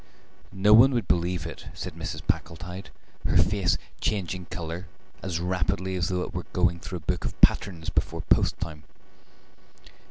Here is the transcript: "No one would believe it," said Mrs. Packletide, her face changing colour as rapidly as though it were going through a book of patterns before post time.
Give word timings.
"No 0.55 0.73
one 0.73 0.95
would 0.95 1.07
believe 1.07 1.45
it," 1.45 1.67
said 1.75 1.93
Mrs. 1.93 2.25
Packletide, 2.25 2.89
her 3.23 3.37
face 3.37 3.77
changing 3.99 4.47
colour 4.47 4.87
as 5.21 5.39
rapidly 5.39 5.95
as 5.95 6.07
though 6.09 6.23
it 6.23 6.33
were 6.33 6.47
going 6.53 6.79
through 6.79 6.97
a 6.97 7.01
book 7.01 7.23
of 7.23 7.39
patterns 7.39 7.91
before 7.91 8.21
post 8.21 8.59
time. 8.59 8.81